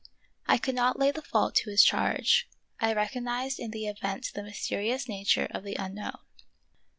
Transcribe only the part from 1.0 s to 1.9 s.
the fault to his